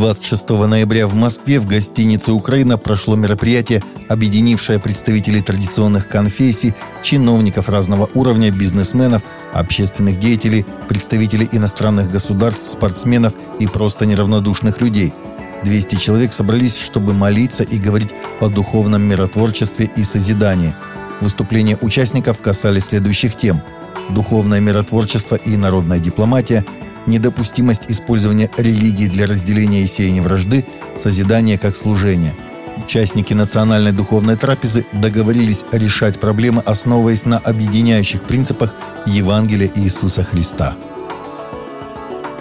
[0.00, 6.72] 26 ноября в Москве в гостинице «Украина» прошло мероприятие, объединившее представителей традиционных конфессий,
[7.02, 9.20] чиновников разного уровня, бизнесменов,
[9.52, 15.12] общественных деятелей, представителей иностранных государств, спортсменов и просто неравнодушных людей.
[15.64, 20.74] 200 человек собрались, чтобы молиться и говорить о духовном миротворчестве и созидании.
[21.20, 23.60] Выступления участников касались следующих тем–
[24.08, 26.64] духовное миротворчество и народная дипломатия–
[27.06, 30.64] недопустимость использования религии для разделения и сеяния вражды,
[30.96, 32.34] созидание как служение.
[32.76, 38.74] Участники национальной духовной трапезы договорились решать проблемы, основываясь на объединяющих принципах
[39.06, 40.76] Евангелия Иисуса Христа.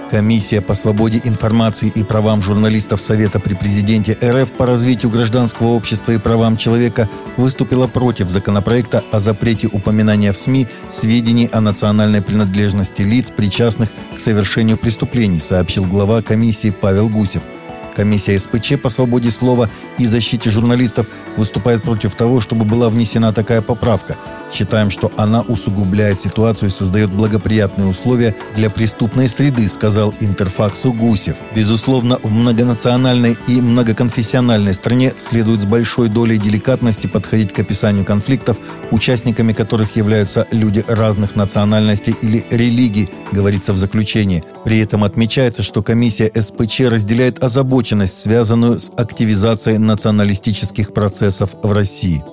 [0.09, 6.13] Комиссия по свободе информации и правам журналистов Совета при президенте РФ по развитию гражданского общества
[6.13, 13.03] и правам человека выступила против законопроекта о запрете упоминания в СМИ сведений о национальной принадлежности
[13.03, 17.43] лиц, причастных к совершению преступлений, сообщил глава комиссии Павел Гусев–
[17.99, 23.61] Комиссия СПЧ по свободе слова и защите журналистов выступает против того, чтобы была внесена такая
[23.61, 24.15] поправка.
[24.51, 31.37] Считаем, что она усугубляет ситуацию и создает благоприятные условия для преступной среды, сказал Интерфаксу Гусев.
[31.55, 38.57] Безусловно, в многонациональной и многоконфессиональной стране следует с большой долей деликатности подходить к описанию конфликтов,
[38.91, 44.43] участниками которых являются люди разных национальностей или религий, говорится в заключении.
[44.63, 52.23] При этом отмечается, что комиссия СПЧ разделяет озабоченность связанную с активизацией националистических процессов в России.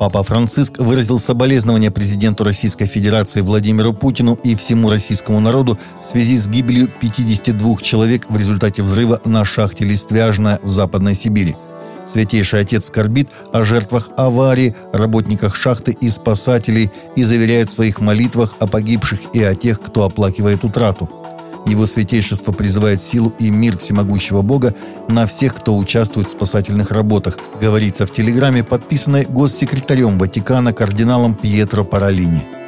[0.00, 6.38] Папа Франциск выразил соболезнования президенту Российской Федерации Владимиру Путину и всему российскому народу в связи
[6.38, 11.54] с гибелью 52 человек в результате взрыва на шахте Листвяжная в Западной Сибири.
[12.06, 18.54] Святейший Отец скорбит о жертвах аварии, работниках шахты и спасателей и заверяет в своих молитвах
[18.58, 21.10] о погибших и о тех, кто оплакивает утрату–
[21.70, 24.74] его святейшество призывает силу и мир всемогущего Бога
[25.08, 31.84] на всех, кто участвует в спасательных работах, говорится в телеграмме, подписанной госсекретарем Ватикана кардиналом Пьетро
[31.84, 32.59] Паралини.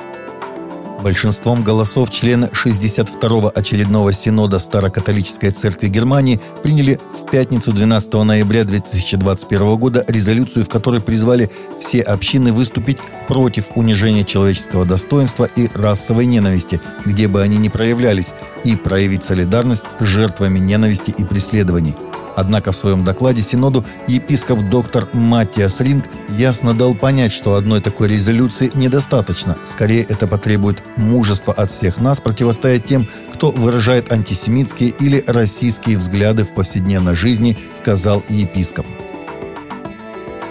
[1.03, 9.77] Большинством голосов члены 62-го очередного синода Старокатолической церкви Германии приняли в пятницу 12 ноября 2021
[9.77, 16.81] года резолюцию, в которой призвали все общины выступить против унижения человеческого достоинства и расовой ненависти,
[17.05, 18.33] где бы они ни проявлялись,
[18.63, 21.97] и проявить солидарность с жертвами ненависти и преследований–
[22.37, 28.09] Однако в своем докладе Синоду епископ доктор Маттиас Ринг ясно дал понять, что одной такой
[28.09, 29.56] резолюции недостаточно.
[29.65, 36.44] Скорее, это потребует мужества от всех нас противостоять тем, кто выражает антисемитские или российские взгляды
[36.44, 38.87] в повседневной жизни, сказал епископ.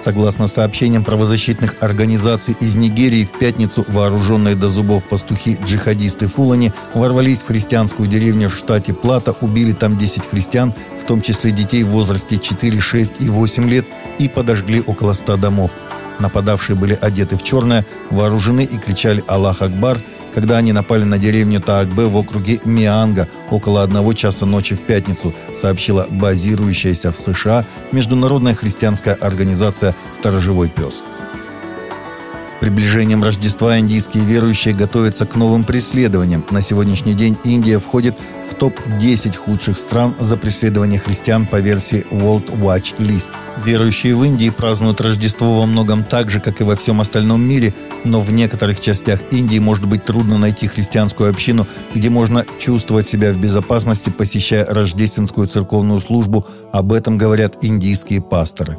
[0.04, 7.48] Согласно сообщениям правозащитных организаций из Нигерии, в пятницу вооруженные до зубов пастухи-джихадисты Фулани ворвались в
[7.48, 12.40] христианскую деревню в штате Плата, убили там 10 христиан, в том числе детей в возрасте
[12.40, 13.86] 4, 6 и 8 лет,
[14.18, 15.72] и подожгли около 100 домов.
[16.20, 20.00] Нападавшие были одеты в черное, вооружены и кричали «Аллах Акбар»,
[20.34, 25.34] когда они напали на деревню Таакбе в округе Мианга около одного часа ночи в пятницу,
[25.53, 31.03] сообщила базирующаяся в США Международная христианская организация «Сторожевой пес»
[32.62, 36.46] приближением Рождества индийские верующие готовятся к новым преследованиям.
[36.52, 38.16] На сегодняшний день Индия входит
[38.48, 43.32] в топ-10 худших стран за преследование христиан по версии World Watch List.
[43.66, 47.74] Верующие в Индии празднуют Рождество во многом так же, как и во всем остальном мире,
[48.04, 53.34] но в некоторых частях Индии может быть трудно найти христианскую общину, где можно чувствовать себя
[53.34, 56.46] в безопасности, посещая рождественскую церковную службу.
[56.72, 58.78] Об этом говорят индийские пасторы.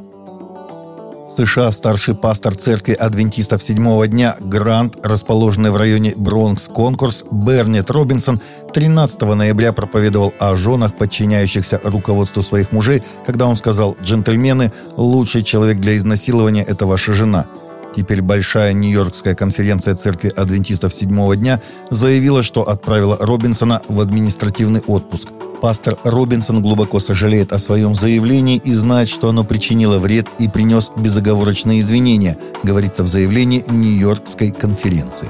[1.37, 8.41] США старший пастор церкви адвентистов седьмого дня Грант, расположенный в районе Бронкс-Конкурс, Бернет Робинсон
[8.75, 15.79] 13 ноября проповедовал о женах, подчиняющихся руководству своих мужей, когда он сказал «Джентльмены, лучший человек
[15.79, 17.47] для изнасилования– это ваша жена».
[17.97, 21.61] Теперь Большая Нью-Йоркская конференция Церкви Адвентистов седьмого дня
[21.91, 25.29] заявила, что отправила Робинсона в административный отпуск–
[25.63, 30.91] Пастор Робинсон глубоко сожалеет о своем заявлении и знает, что оно причинило вред и принес
[30.97, 35.29] безоговорочные извинения, говорится в заявлении Нью-Йоркской конференции.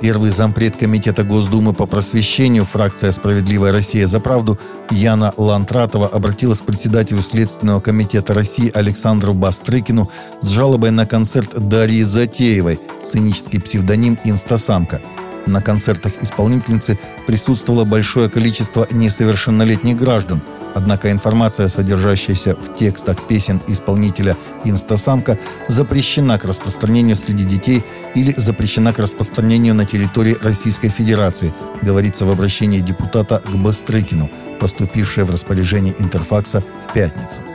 [0.00, 4.58] Первый зампред Комитета Госдумы по просвещению фракция «Справедливая Россия за правду»
[4.90, 12.02] Яна Лантратова обратилась к председателю Следственного комитета России Александру Бастрыкину с жалобой на концерт Дарьи
[12.02, 15.00] Затеевой, сценический псевдоним «Инстасамка»,
[15.46, 20.42] на концертах исполнительницы присутствовало большое количество несовершеннолетних граждан.
[20.74, 27.84] Однако информация, содержащаяся в текстах песен исполнителя «Инстасамка», запрещена к распространению среди детей
[28.14, 31.52] или запрещена к распространению на территории Российской Федерации,
[31.82, 34.30] говорится в обращении депутата к Бастрыкину,
[34.60, 37.51] поступившее в распоряжение Интерфакса в пятницу.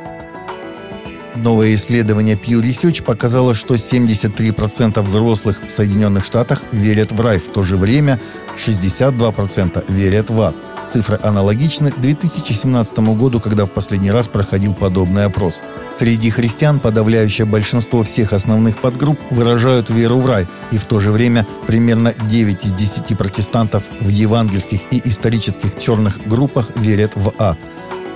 [1.44, 7.50] Новое исследование Pew Research показало, что 73% взрослых в Соединенных Штатах верят в рай, в
[7.50, 8.20] то же время
[8.58, 10.56] 62% верят в ад.
[10.88, 15.62] Цифры аналогичны 2017 году, когда в последний раз проходил подобный опрос.
[16.00, 21.12] Среди христиан подавляющее большинство всех основных подгрупп выражают веру в рай, и в то же
[21.12, 27.60] время примерно 9 из 10 протестантов в евангельских и исторических черных группах верят в ад.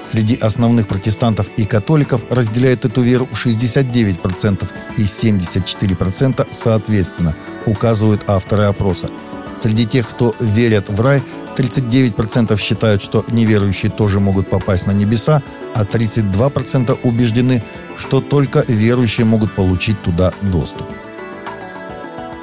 [0.10, 4.68] Среди основных протестантов и католиков разделяют эту веру 69%
[4.98, 9.10] и 74% соответственно, указывают авторы опроса.
[9.56, 11.22] Среди тех, кто верят в рай,
[11.56, 15.44] 39% считают, что неверующие тоже могут попасть на небеса,
[15.76, 17.64] а 32% убеждены,
[17.98, 20.88] что только верующие могут получить туда доступ.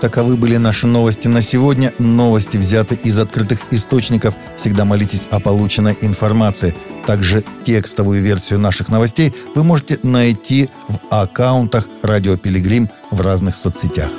[0.00, 1.92] Таковы были наши новости на сегодня.
[1.98, 4.34] Новости взяты из открытых источников.
[4.56, 6.74] Всегда молитесь о полученной информации.
[7.04, 14.10] Также текстовую версию наших новостей вы можете найти в аккаунтах «Радио Пилигрим» в разных соцсетях.